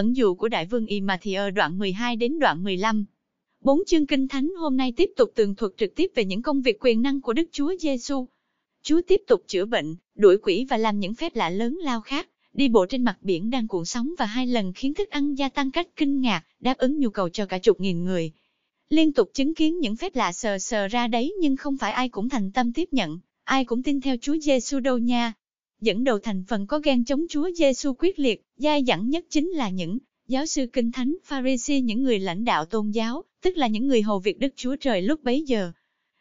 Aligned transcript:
ẩn 0.00 0.16
dụ 0.16 0.34
của 0.34 0.48
Đại 0.48 0.66
vương 0.66 0.86
Y 0.86 1.00
Matthew 1.00 1.50
đoạn 1.50 1.78
12 1.78 2.16
đến 2.16 2.38
đoạn 2.38 2.64
15. 2.64 3.04
Bốn 3.60 3.80
chương 3.86 4.06
kinh 4.06 4.28
thánh 4.28 4.48
hôm 4.58 4.76
nay 4.76 4.92
tiếp 4.96 5.10
tục 5.16 5.32
tường 5.34 5.54
thuật 5.54 5.72
trực 5.76 5.94
tiếp 5.96 6.10
về 6.14 6.24
những 6.24 6.42
công 6.42 6.62
việc 6.62 6.76
quyền 6.80 7.02
năng 7.02 7.20
của 7.20 7.32
Đức 7.32 7.48
Chúa 7.52 7.74
Giêsu. 7.80 8.26
Chúa 8.82 9.00
tiếp 9.06 9.20
tục 9.26 9.42
chữa 9.46 9.64
bệnh, 9.64 9.96
đuổi 10.14 10.36
quỷ 10.42 10.66
và 10.70 10.76
làm 10.76 11.00
những 11.00 11.14
phép 11.14 11.36
lạ 11.36 11.50
lớn 11.50 11.78
lao 11.82 12.00
khác, 12.00 12.28
đi 12.52 12.68
bộ 12.68 12.86
trên 12.86 13.04
mặt 13.04 13.16
biển 13.20 13.50
đang 13.50 13.68
cuộn 13.68 13.84
sóng 13.84 14.14
và 14.18 14.26
hai 14.26 14.46
lần 14.46 14.72
khiến 14.72 14.94
thức 14.94 15.10
ăn 15.10 15.34
gia 15.34 15.48
tăng 15.48 15.70
cách 15.70 15.88
kinh 15.96 16.20
ngạc, 16.20 16.42
đáp 16.60 16.78
ứng 16.78 16.98
nhu 16.98 17.10
cầu 17.10 17.28
cho 17.28 17.46
cả 17.46 17.58
chục 17.58 17.80
nghìn 17.80 18.04
người. 18.04 18.32
Liên 18.88 19.12
tục 19.12 19.30
chứng 19.34 19.54
kiến 19.54 19.78
những 19.78 19.96
phép 19.96 20.16
lạ 20.16 20.32
sờ 20.32 20.58
sờ 20.58 20.88
ra 20.88 21.06
đấy 21.06 21.34
nhưng 21.40 21.56
không 21.56 21.78
phải 21.78 21.92
ai 21.92 22.08
cũng 22.08 22.28
thành 22.28 22.52
tâm 22.52 22.72
tiếp 22.72 22.88
nhận, 22.90 23.18
ai 23.44 23.64
cũng 23.64 23.82
tin 23.82 24.00
theo 24.00 24.16
Chúa 24.20 24.36
Giêsu 24.36 24.80
đâu 24.80 24.98
nha. 24.98 25.32
Dẫn 25.80 26.04
đầu 26.04 26.18
thành 26.18 26.44
phần 26.48 26.66
có 26.66 26.78
gan 26.78 27.04
chống 27.04 27.26
Chúa 27.28 27.50
Giêsu 27.54 27.92
quyết 27.98 28.18
liệt, 28.18 28.42
dai 28.56 28.84
dẳng 28.86 29.10
nhất 29.10 29.24
chính 29.30 29.50
là 29.50 29.68
những 29.68 29.98
giáo 30.28 30.46
sư 30.46 30.66
kinh 30.72 30.92
thánh 30.92 31.16
Pharisee 31.24 31.80
những 31.80 32.02
người 32.02 32.18
lãnh 32.18 32.44
đạo 32.44 32.64
tôn 32.64 32.90
giáo, 32.90 33.24
tức 33.42 33.56
là 33.56 33.66
những 33.66 33.86
người 33.86 34.02
hầu 34.02 34.18
việc 34.18 34.38
Đức 34.38 34.52
Chúa 34.56 34.76
Trời 34.76 35.02
lúc 35.02 35.24
bấy 35.24 35.42
giờ. 35.42 35.72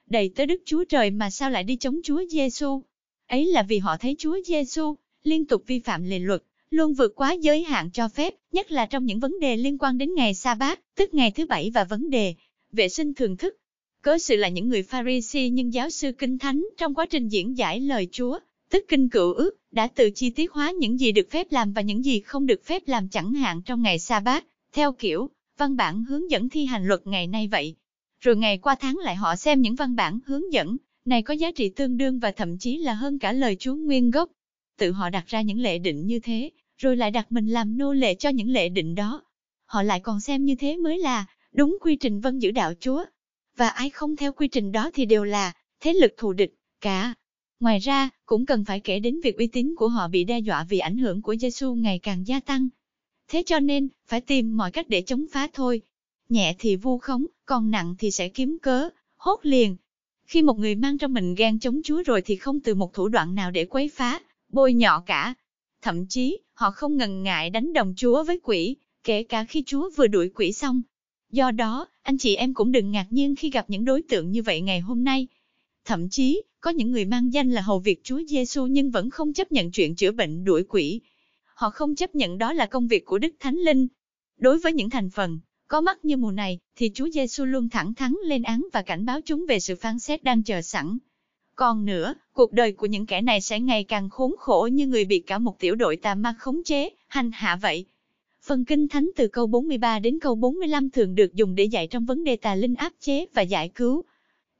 Đầy 0.09 0.31
tới 0.35 0.45
Đức 0.45 0.61
Chúa 0.65 0.83
Trời 0.83 1.11
mà 1.11 1.29
sao 1.29 1.49
lại 1.49 1.63
đi 1.63 1.75
chống 1.75 1.99
Chúa 2.03 2.23
Giêsu? 2.29 2.83
Ấy 3.27 3.45
là 3.45 3.63
vì 3.63 3.77
họ 3.77 3.97
thấy 3.97 4.15
Chúa 4.19 4.37
Giêsu 4.45 4.95
liên 5.23 5.45
tục 5.45 5.63
vi 5.67 5.79
phạm 5.79 6.03
lề 6.03 6.19
luật, 6.19 6.43
luôn 6.69 6.93
vượt 6.93 7.15
quá 7.15 7.33
giới 7.33 7.63
hạn 7.63 7.89
cho 7.93 8.07
phép, 8.07 8.35
nhất 8.51 8.71
là 8.71 8.85
trong 8.85 9.05
những 9.05 9.19
vấn 9.19 9.39
đề 9.39 9.57
liên 9.57 9.77
quan 9.77 9.97
đến 9.97 10.13
ngày 10.13 10.33
sa 10.33 10.55
bát, 10.55 10.79
tức 10.95 11.13
ngày 11.13 11.31
thứ 11.31 11.45
bảy 11.45 11.71
và 11.73 11.83
vấn 11.83 12.09
đề 12.09 12.35
vệ 12.71 12.89
sinh 12.89 13.13
thường 13.13 13.37
thức. 13.37 13.57
Cớ 14.01 14.17
sự 14.17 14.35
là 14.35 14.47
những 14.47 14.69
người 14.69 14.83
Pharisee 14.83 15.49
nhưng 15.49 15.73
giáo 15.73 15.89
sư 15.89 16.11
kinh 16.11 16.37
thánh 16.37 16.65
trong 16.77 16.95
quá 16.95 17.05
trình 17.05 17.27
diễn 17.27 17.57
giải 17.57 17.79
lời 17.79 18.07
Chúa, 18.11 18.39
tức 18.69 18.85
kinh 18.87 19.09
cựu 19.09 19.33
ước, 19.33 19.51
đã 19.71 19.87
tự 19.87 20.11
chi 20.15 20.29
tiết 20.29 20.51
hóa 20.51 20.71
những 20.71 20.99
gì 20.99 21.11
được 21.11 21.31
phép 21.31 21.47
làm 21.51 21.73
và 21.73 21.81
những 21.81 22.05
gì 22.05 22.19
không 22.19 22.45
được 22.45 22.65
phép 22.65 22.87
làm 22.87 23.09
chẳng 23.09 23.33
hạn 23.33 23.61
trong 23.61 23.81
ngày 23.81 23.99
sa 23.99 24.19
bát, 24.19 24.45
theo 24.73 24.93
kiểu 24.93 25.29
văn 25.57 25.75
bản 25.75 26.03
hướng 26.03 26.31
dẫn 26.31 26.49
thi 26.49 26.65
hành 26.65 26.87
luật 26.87 27.07
ngày 27.07 27.27
nay 27.27 27.47
vậy. 27.47 27.75
Rồi 28.19 28.35
ngày 28.35 28.57
qua 28.57 28.75
tháng 28.79 28.97
lại 28.97 29.15
họ 29.15 29.35
xem 29.35 29.61
những 29.61 29.75
văn 29.75 29.95
bản 29.95 30.19
hướng 30.25 30.53
dẫn 30.53 30.77
này 31.05 31.21
có 31.21 31.33
giá 31.33 31.51
trị 31.51 31.69
tương 31.69 31.97
đương 31.97 32.19
và 32.19 32.31
thậm 32.31 32.57
chí 32.57 32.77
là 32.77 32.93
hơn 32.93 33.19
cả 33.19 33.31
lời 33.31 33.55
Chúa 33.59 33.75
nguyên 33.75 34.11
gốc. 34.11 34.29
Tự 34.77 34.91
họ 34.91 35.09
đặt 35.09 35.27
ra 35.27 35.41
những 35.41 35.59
lệ 35.59 35.79
định 35.79 36.05
như 36.05 36.19
thế, 36.19 36.49
rồi 36.77 36.97
lại 36.97 37.11
đặt 37.11 37.31
mình 37.31 37.47
làm 37.47 37.77
nô 37.77 37.93
lệ 37.93 38.15
cho 38.15 38.29
những 38.29 38.49
lệ 38.49 38.69
định 38.69 38.95
đó. 38.95 39.23
Họ 39.65 39.83
lại 39.83 39.99
còn 39.99 40.19
xem 40.19 40.45
như 40.45 40.55
thế 40.55 40.77
mới 40.77 40.99
là 40.99 41.25
đúng 41.51 41.77
quy 41.81 41.95
trình 41.95 42.19
vân 42.19 42.39
giữ 42.39 42.51
đạo 42.51 42.73
Chúa. 42.79 43.05
Và 43.57 43.69
ai 43.69 43.89
không 43.89 44.15
theo 44.15 44.33
quy 44.33 44.47
trình 44.47 44.71
đó 44.71 44.91
thì 44.93 45.05
đều 45.05 45.23
là 45.23 45.51
thế 45.79 45.93
lực 45.93 46.13
thù 46.17 46.33
địch 46.33 46.53
cả. 46.81 47.13
Ngoài 47.59 47.79
ra, 47.79 48.09
cũng 48.25 48.45
cần 48.45 48.65
phải 48.65 48.79
kể 48.79 48.99
đến 48.99 49.19
việc 49.23 49.37
uy 49.37 49.47
tín 49.47 49.75
của 49.75 49.87
họ 49.87 50.07
bị 50.07 50.23
đe 50.23 50.39
dọa 50.39 50.65
vì 50.69 50.79
ảnh 50.79 50.97
hưởng 50.97 51.21
của 51.21 51.35
Giêsu 51.35 51.75
ngày 51.75 51.99
càng 51.99 52.27
gia 52.27 52.39
tăng. 52.39 52.67
Thế 53.27 53.43
cho 53.45 53.59
nên, 53.59 53.87
phải 54.07 54.21
tìm 54.21 54.57
mọi 54.57 54.71
cách 54.71 54.89
để 54.89 55.01
chống 55.01 55.25
phá 55.31 55.47
thôi. 55.53 55.81
Nhẹ 56.29 56.55
thì 56.59 56.75
vu 56.75 56.97
khống, 56.97 57.25
còn 57.45 57.71
nặng 57.71 57.95
thì 57.99 58.11
sẽ 58.11 58.29
kiếm 58.29 58.57
cớ, 58.61 58.89
hốt 59.17 59.39
liền. 59.43 59.75
Khi 60.25 60.41
một 60.41 60.59
người 60.59 60.75
mang 60.75 60.97
trong 60.97 61.13
mình 61.13 61.35
gan 61.35 61.59
chống 61.59 61.81
Chúa 61.83 62.03
rồi 62.03 62.21
thì 62.21 62.35
không 62.35 62.59
từ 62.59 62.75
một 62.75 62.93
thủ 62.93 63.07
đoạn 63.07 63.35
nào 63.35 63.51
để 63.51 63.65
quấy 63.65 63.89
phá, 63.93 64.19
bôi 64.49 64.73
nhọ 64.73 65.03
cả. 65.05 65.33
Thậm 65.81 66.05
chí, 66.09 66.37
họ 66.53 66.71
không 66.71 66.97
ngần 66.97 67.23
ngại 67.23 67.49
đánh 67.49 67.73
đồng 67.73 67.93
Chúa 67.97 68.23
với 68.23 68.39
quỷ, 68.43 68.75
kể 69.03 69.23
cả 69.23 69.43
khi 69.43 69.63
Chúa 69.65 69.89
vừa 69.95 70.07
đuổi 70.07 70.29
quỷ 70.35 70.53
xong. 70.53 70.81
Do 71.31 71.51
đó, 71.51 71.87
anh 72.01 72.17
chị 72.17 72.35
em 72.35 72.53
cũng 72.53 72.71
đừng 72.71 72.91
ngạc 72.91 73.07
nhiên 73.09 73.35
khi 73.35 73.49
gặp 73.49 73.69
những 73.69 73.85
đối 73.85 74.01
tượng 74.01 74.31
như 74.31 74.41
vậy 74.41 74.61
ngày 74.61 74.79
hôm 74.79 75.03
nay. 75.03 75.27
Thậm 75.85 76.09
chí, 76.09 76.41
có 76.61 76.71
những 76.71 76.91
người 76.91 77.05
mang 77.05 77.33
danh 77.33 77.51
là 77.51 77.61
hầu 77.61 77.79
việc 77.79 78.03
Chúa 78.03 78.21
Giêsu 78.27 78.65
nhưng 78.65 78.91
vẫn 78.91 79.09
không 79.09 79.33
chấp 79.33 79.51
nhận 79.51 79.71
chuyện 79.71 79.95
chữa 79.95 80.11
bệnh 80.11 80.43
đuổi 80.43 80.63
quỷ. 80.69 81.01
Họ 81.53 81.69
không 81.69 81.95
chấp 81.95 82.15
nhận 82.15 82.37
đó 82.37 82.53
là 82.53 82.65
công 82.65 82.87
việc 82.87 83.05
của 83.05 83.17
Đức 83.17 83.35
Thánh 83.39 83.57
Linh. 83.57 83.87
Đối 84.37 84.59
với 84.59 84.73
những 84.73 84.89
thành 84.89 85.09
phần 85.09 85.39
có 85.69 85.81
mắt 85.81 86.05
như 86.05 86.17
mùa 86.17 86.31
này, 86.31 86.59
thì 86.75 86.91
Chúa 86.93 87.09
Giêsu 87.09 87.45
luôn 87.45 87.69
thẳng 87.69 87.93
thắn 87.93 88.13
lên 88.25 88.43
án 88.43 88.67
và 88.73 88.81
cảnh 88.81 89.05
báo 89.05 89.19
chúng 89.25 89.45
về 89.49 89.59
sự 89.59 89.75
phán 89.75 89.99
xét 89.99 90.23
đang 90.23 90.43
chờ 90.43 90.61
sẵn. 90.61 90.97
Còn 91.55 91.85
nữa, 91.85 92.13
cuộc 92.33 92.53
đời 92.53 92.71
của 92.71 92.85
những 92.85 93.05
kẻ 93.05 93.21
này 93.21 93.41
sẽ 93.41 93.59
ngày 93.59 93.83
càng 93.83 94.09
khốn 94.09 94.35
khổ 94.37 94.69
như 94.71 94.87
người 94.87 95.05
bị 95.05 95.19
cả 95.19 95.37
một 95.37 95.59
tiểu 95.59 95.75
đội 95.75 95.95
tà 95.95 96.15
ma 96.15 96.35
khống 96.39 96.63
chế, 96.63 96.89
hành 97.07 97.31
hạ 97.33 97.59
vậy. 97.61 97.85
Phần 98.43 98.65
kinh 98.65 98.87
thánh 98.87 99.09
từ 99.15 99.27
câu 99.27 99.47
43 99.47 99.99
đến 99.99 100.19
câu 100.19 100.35
45 100.35 100.89
thường 100.89 101.15
được 101.15 101.33
dùng 101.33 101.55
để 101.55 101.63
dạy 101.63 101.87
trong 101.87 102.05
vấn 102.05 102.23
đề 102.23 102.35
tà 102.35 102.55
linh 102.55 102.75
áp 102.75 102.93
chế 102.99 103.25
và 103.33 103.41
giải 103.41 103.69
cứu. 103.75 104.03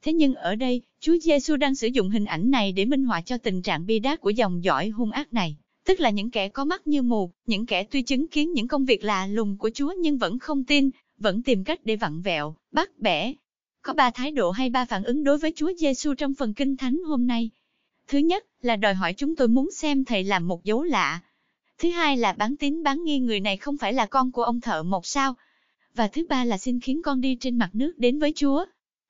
Thế 0.01 0.13
nhưng 0.13 0.35
ở 0.35 0.55
đây, 0.55 0.81
Chúa 0.99 1.17
Giêsu 1.21 1.55
đang 1.55 1.75
sử 1.75 1.87
dụng 1.87 2.09
hình 2.09 2.25
ảnh 2.25 2.51
này 2.51 2.71
để 2.71 2.85
minh 2.85 3.03
họa 3.03 3.21
cho 3.21 3.37
tình 3.37 3.61
trạng 3.61 3.85
bi 3.85 3.99
đát 3.99 4.21
của 4.21 4.29
dòng 4.29 4.63
dõi 4.63 4.89
hung 4.89 5.11
ác 5.11 5.33
này, 5.33 5.57
tức 5.85 5.99
là 5.99 6.09
những 6.09 6.31
kẻ 6.31 6.49
có 6.49 6.65
mắt 6.65 6.87
như 6.87 7.01
mù, 7.01 7.31
những 7.45 7.65
kẻ 7.65 7.83
tuy 7.83 8.01
chứng 8.01 8.27
kiến 8.27 8.53
những 8.53 8.67
công 8.67 8.85
việc 8.85 9.03
lạ 9.03 9.27
lùng 9.27 9.57
của 9.57 9.69
Chúa 9.73 9.93
nhưng 9.97 10.17
vẫn 10.17 10.39
không 10.39 10.63
tin, 10.63 10.89
vẫn 11.17 11.43
tìm 11.43 11.63
cách 11.63 11.79
để 11.83 11.95
vặn 11.95 12.21
vẹo, 12.21 12.55
bắt 12.71 12.99
bẻ. 12.99 13.33
Có 13.81 13.93
ba 13.93 14.11
thái 14.11 14.31
độ 14.31 14.51
hay 14.51 14.69
ba 14.69 14.85
phản 14.85 15.03
ứng 15.03 15.23
đối 15.23 15.38
với 15.38 15.53
Chúa 15.55 15.71
Giêsu 15.77 16.13
trong 16.13 16.33
phần 16.33 16.53
kinh 16.53 16.77
thánh 16.77 16.97
hôm 17.03 17.27
nay. 17.27 17.49
Thứ 18.07 18.17
nhất 18.17 18.45
là 18.61 18.75
đòi 18.75 18.93
hỏi 18.93 19.13
chúng 19.13 19.35
tôi 19.35 19.47
muốn 19.47 19.71
xem 19.71 20.05
thầy 20.05 20.23
làm 20.23 20.47
một 20.47 20.63
dấu 20.63 20.83
lạ. 20.83 21.19
Thứ 21.77 21.89
hai 21.89 22.17
là 22.17 22.33
bán 22.33 22.57
tín 22.57 22.83
bán 22.83 23.03
nghi 23.03 23.19
người 23.19 23.39
này 23.39 23.57
không 23.57 23.77
phải 23.77 23.93
là 23.93 24.05
con 24.05 24.31
của 24.31 24.43
ông 24.43 24.61
thợ 24.61 24.83
một 24.83 25.05
sao. 25.05 25.35
Và 25.95 26.07
thứ 26.07 26.25
ba 26.29 26.43
là 26.43 26.57
xin 26.57 26.79
khiến 26.79 27.01
con 27.01 27.21
đi 27.21 27.35
trên 27.35 27.57
mặt 27.57 27.69
nước 27.73 27.93
đến 27.97 28.19
với 28.19 28.33
Chúa. 28.35 28.65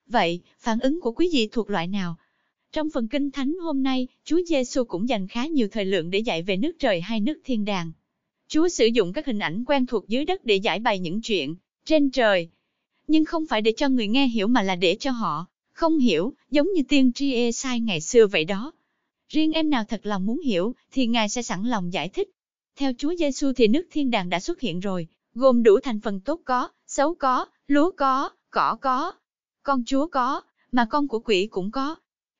Vậy, 0.09 0.41
phản 0.59 0.79
ứng 0.79 1.01
của 1.01 1.11
quý 1.11 1.29
vị 1.33 1.49
thuộc 1.51 1.69
loại 1.69 1.87
nào? 1.87 2.15
Trong 2.71 2.89
phần 2.89 3.07
kinh 3.07 3.31
thánh 3.31 3.53
hôm 3.61 3.83
nay, 3.83 4.07
Chúa 4.23 4.39
Giêsu 4.47 4.83
cũng 4.83 5.09
dành 5.09 5.27
khá 5.27 5.45
nhiều 5.45 5.67
thời 5.71 5.85
lượng 5.85 6.11
để 6.11 6.19
dạy 6.19 6.43
về 6.43 6.57
nước 6.57 6.71
trời 6.79 7.01
hay 7.01 7.19
nước 7.19 7.39
thiên 7.43 7.65
đàng. 7.65 7.91
Chúa 8.47 8.67
sử 8.69 8.85
dụng 8.85 9.13
các 9.13 9.25
hình 9.25 9.39
ảnh 9.39 9.63
quen 9.65 9.85
thuộc 9.85 10.07
dưới 10.07 10.25
đất 10.25 10.45
để 10.45 10.55
giải 10.55 10.79
bày 10.79 10.99
những 10.99 11.21
chuyện 11.21 11.55
trên 11.85 12.11
trời. 12.11 12.49
Nhưng 13.07 13.25
không 13.25 13.45
phải 13.49 13.61
để 13.61 13.73
cho 13.77 13.89
người 13.89 14.07
nghe 14.07 14.27
hiểu 14.27 14.47
mà 14.47 14.61
là 14.61 14.75
để 14.75 14.97
cho 14.99 15.11
họ 15.11 15.45
không 15.79 15.97
hiểu, 15.97 16.33
giống 16.51 16.73
như 16.73 16.83
tiên 16.89 17.11
tri 17.13 17.33
e 17.33 17.51
sai 17.51 17.79
ngày 17.79 18.01
xưa 18.01 18.27
vậy 18.27 18.45
đó. 18.45 18.71
Riêng 19.29 19.51
em 19.51 19.69
nào 19.69 19.83
thật 19.89 20.01
lòng 20.03 20.25
muốn 20.25 20.39
hiểu, 20.41 20.75
thì 20.91 21.07
Ngài 21.07 21.29
sẽ 21.29 21.41
sẵn 21.41 21.63
lòng 21.63 21.93
giải 21.93 22.09
thích. 22.09 22.29
Theo 22.75 22.91
Chúa 22.97 23.15
Giêsu 23.15 23.53
thì 23.55 23.67
nước 23.67 23.87
thiên 23.91 24.11
đàng 24.11 24.29
đã 24.29 24.39
xuất 24.39 24.59
hiện 24.59 24.79
rồi, 24.79 25.07
gồm 25.33 25.63
đủ 25.63 25.79
thành 25.79 25.99
phần 25.99 26.19
tốt 26.19 26.41
có, 26.45 26.69
xấu 26.87 27.15
có, 27.15 27.45
lúa 27.67 27.91
có, 27.91 28.29
cỏ 28.49 28.77
có, 28.81 29.11
con 29.69 29.83
chúa 29.85 30.07
có, 30.07 30.41
mà 30.71 30.85
con 30.85 31.07
của 31.07 31.19
quỷ 31.19 31.47
cũng 31.51 31.71
có. 31.71 31.95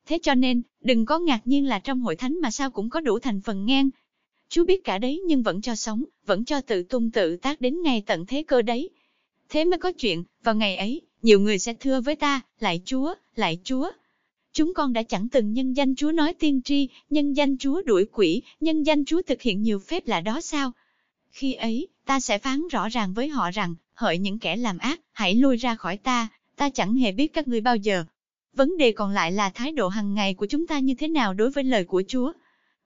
Thế 0.05 0.19
cho 0.21 0.35
nên, 0.35 0.61
đừng 0.81 1.05
có 1.05 1.19
ngạc 1.19 1.41
nhiên 1.45 1.65
là 1.65 1.79
trong 1.79 2.01
hội 2.01 2.15
thánh 2.15 2.41
mà 2.41 2.51
sao 2.51 2.71
cũng 2.71 2.89
có 2.89 3.01
đủ 3.01 3.19
thành 3.19 3.41
phần 3.41 3.65
ngang. 3.65 3.89
Chúa 4.49 4.65
biết 4.65 4.83
cả 4.83 4.97
đấy 4.97 5.21
nhưng 5.25 5.43
vẫn 5.43 5.61
cho 5.61 5.75
sống, 5.75 6.03
vẫn 6.25 6.45
cho 6.45 6.61
tự 6.61 6.83
tung 6.83 7.11
tự 7.11 7.35
tác 7.35 7.61
đến 7.61 7.81
ngày 7.81 8.03
tận 8.05 8.25
thế 8.25 8.43
cơ 8.43 8.61
đấy. 8.61 8.89
Thế 9.49 9.65
mới 9.65 9.79
có 9.79 9.91
chuyện, 9.91 10.23
vào 10.43 10.55
ngày 10.55 10.77
ấy, 10.77 11.01
nhiều 11.21 11.39
người 11.39 11.59
sẽ 11.59 11.73
thưa 11.73 12.01
với 12.01 12.15
ta, 12.15 12.41
lại 12.59 12.81
Chúa, 12.85 13.13
lại 13.35 13.59
Chúa. 13.63 13.91
Chúng 14.53 14.73
con 14.73 14.93
đã 14.93 15.03
chẳng 15.03 15.29
từng 15.29 15.53
nhân 15.53 15.73
danh 15.73 15.95
Chúa 15.95 16.11
nói 16.11 16.33
tiên 16.33 16.61
tri, 16.61 16.89
nhân 17.09 17.33
danh 17.33 17.57
Chúa 17.57 17.81
đuổi 17.81 18.05
quỷ, 18.13 18.41
nhân 18.59 18.83
danh 18.83 19.05
Chúa 19.05 19.21
thực 19.21 19.41
hiện 19.41 19.61
nhiều 19.61 19.79
phép 19.79 20.07
lạ 20.07 20.21
đó 20.21 20.41
sao? 20.41 20.71
Khi 21.31 21.53
ấy, 21.53 21.87
ta 22.05 22.19
sẽ 22.19 22.37
phán 22.37 22.67
rõ 22.67 22.89
ràng 22.89 23.13
với 23.13 23.27
họ 23.27 23.51
rằng, 23.51 23.75
hỡi 23.93 24.17
những 24.17 24.39
kẻ 24.39 24.55
làm 24.55 24.77
ác, 24.77 24.99
hãy 25.11 25.35
lui 25.35 25.57
ra 25.57 25.75
khỏi 25.75 25.97
ta, 25.97 26.29
ta 26.59 26.69
chẳng 26.69 26.95
hề 26.95 27.11
biết 27.11 27.33
các 27.33 27.47
ngươi 27.47 27.61
bao 27.61 27.75
giờ. 27.75 28.03
Vấn 28.53 28.77
đề 28.77 28.91
còn 28.91 29.11
lại 29.11 29.31
là 29.31 29.49
thái 29.49 29.71
độ 29.71 29.87
hàng 29.87 30.13
ngày 30.13 30.33
của 30.33 30.45
chúng 30.45 30.67
ta 30.67 30.79
như 30.79 30.93
thế 30.93 31.07
nào 31.07 31.33
đối 31.33 31.51
với 31.51 31.63
lời 31.63 31.83
của 31.83 32.03
Chúa. 32.07 32.31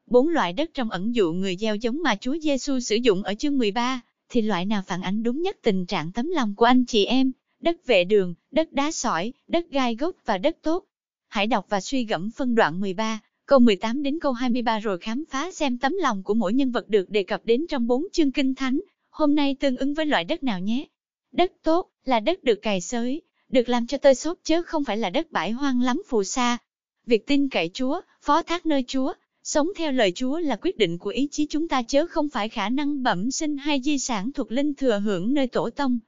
Bốn 0.05 0.27
loại 0.27 0.53
đất 0.53 0.69
trong 0.73 0.89
ẩn 0.89 1.15
dụ 1.15 1.33
người 1.33 1.55
gieo 1.55 1.75
giống 1.75 2.03
mà 2.03 2.15
Chúa 2.15 2.37
Giêsu 2.37 2.79
sử 2.79 2.95
dụng 2.95 3.23
ở 3.23 3.33
chương 3.33 3.57
13, 3.57 4.01
thì 4.29 4.41
loại 4.41 4.65
nào 4.65 4.81
phản 4.87 5.01
ánh 5.01 5.23
đúng 5.23 5.41
nhất 5.41 5.57
tình 5.63 5.85
trạng 5.85 6.11
tấm 6.11 6.29
lòng 6.29 6.55
của 6.55 6.65
anh 6.65 6.85
chị 6.85 7.05
em, 7.05 7.31
đất 7.59 7.85
vệ 7.85 8.03
đường, 8.03 8.33
đất 8.51 8.73
đá 8.73 8.91
sỏi, 8.91 9.33
đất 9.47 9.65
gai 9.71 9.95
gốc 9.95 10.15
và 10.25 10.37
đất 10.37 10.57
tốt. 10.61 10.85
Hãy 11.27 11.47
đọc 11.47 11.65
và 11.69 11.81
suy 11.81 12.05
gẫm 12.05 12.31
phân 12.31 12.55
đoạn 12.55 12.81
13, 12.81 13.19
câu 13.45 13.59
18 13.59 14.03
đến 14.03 14.19
câu 14.19 14.31
23 14.31 14.79
rồi 14.79 14.97
khám 14.97 15.23
phá 15.29 15.51
xem 15.51 15.77
tấm 15.77 15.93
lòng 16.01 16.23
của 16.23 16.33
mỗi 16.33 16.53
nhân 16.53 16.71
vật 16.71 16.89
được 16.89 17.09
đề 17.09 17.23
cập 17.23 17.41
đến 17.45 17.65
trong 17.69 17.87
bốn 17.87 18.05
chương 18.13 18.31
kinh 18.31 18.55
thánh, 18.55 18.79
hôm 19.09 19.35
nay 19.35 19.55
tương 19.59 19.77
ứng 19.77 19.93
với 19.93 20.05
loại 20.05 20.23
đất 20.23 20.43
nào 20.43 20.59
nhé. 20.59 20.85
Đất 21.31 21.51
tốt 21.63 21.89
là 22.05 22.19
đất 22.19 22.43
được 22.43 22.61
cày 22.61 22.81
xới, 22.81 23.21
được 23.53 23.69
làm 23.69 23.87
cho 23.87 23.97
tơi 23.97 24.15
xốp 24.15 24.37
chứ 24.43 24.61
không 24.61 24.83
phải 24.83 24.97
là 24.97 25.09
đất 25.09 25.31
bãi 25.31 25.51
hoang 25.51 25.81
lắm 25.81 26.01
phù 26.07 26.23
sa. 26.23 26.57
Việc 27.05 27.27
tin 27.27 27.49
cậy 27.49 27.69
Chúa, 27.73 28.01
phó 28.21 28.41
thác 28.41 28.65
nơi 28.65 28.83
Chúa, 28.87 29.13
sống 29.43 29.67
theo 29.75 29.91
lời 29.91 30.11
Chúa 30.15 30.39
là 30.39 30.55
quyết 30.55 30.77
định 30.77 30.97
của 30.97 31.09
ý 31.09 31.27
chí 31.31 31.45
chúng 31.49 31.67
ta 31.67 31.81
chứ 31.81 32.07
không 32.07 32.29
phải 32.29 32.49
khả 32.49 32.69
năng 32.69 33.03
bẩm 33.03 33.31
sinh 33.31 33.57
hay 33.57 33.81
di 33.81 33.99
sản 33.99 34.31
thuộc 34.31 34.51
linh 34.51 34.73
thừa 34.73 34.99
hưởng 34.99 35.33
nơi 35.33 35.47
tổ 35.47 35.69
tông. 35.69 35.99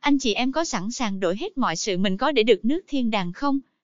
Anh 0.00 0.18
chị 0.18 0.34
em 0.34 0.52
có 0.52 0.64
sẵn 0.64 0.90
sàng 0.90 1.20
đổi 1.20 1.36
hết 1.36 1.58
mọi 1.58 1.76
sự 1.76 1.98
mình 1.98 2.16
có 2.16 2.32
để 2.32 2.42
được 2.42 2.64
nước 2.64 2.80
thiên 2.88 3.10
đàng 3.10 3.32
không? 3.32 3.60